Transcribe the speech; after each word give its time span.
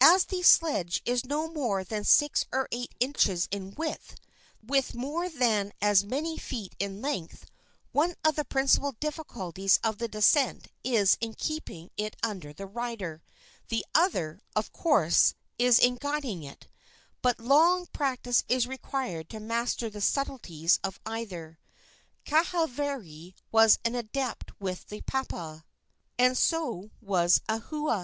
As 0.00 0.24
the 0.24 0.42
sledge 0.42 1.00
is 1.04 1.24
not 1.24 1.52
more 1.54 1.84
than 1.84 2.02
six 2.02 2.44
or 2.50 2.66
eight 2.72 2.92
inches 2.98 3.46
in 3.52 3.72
width, 3.76 4.16
with 4.60 4.96
more 4.96 5.28
than 5.28 5.72
as 5.80 6.02
many 6.02 6.36
feet 6.38 6.74
in 6.80 7.00
length, 7.00 7.46
one 7.92 8.16
of 8.24 8.34
the 8.34 8.44
principal 8.44 8.90
difficulties 8.98 9.78
of 9.84 9.98
the 9.98 10.08
descent 10.08 10.66
is 10.82 11.16
in 11.20 11.34
keeping 11.34 11.92
it 11.96 12.16
under 12.20 12.52
the 12.52 12.66
rider; 12.66 13.22
the 13.68 13.86
other, 13.94 14.40
of 14.56 14.72
course, 14.72 15.34
is 15.56 15.78
in 15.78 15.94
guiding 15.94 16.42
it; 16.42 16.66
but 17.22 17.38
long 17.38 17.86
practice 17.92 18.42
is 18.48 18.66
required 18.66 19.28
to 19.30 19.38
master 19.38 19.88
the 19.88 20.00
subtleties 20.00 20.80
of 20.82 20.98
either. 21.06 21.60
Kahavari 22.26 23.34
was 23.52 23.78
an 23.84 23.94
adept 23.94 24.50
with 24.60 24.88
the 24.88 25.02
papa, 25.02 25.64
and 26.18 26.36
so 26.36 26.90
was 27.00 27.40
Ahua. 27.48 27.98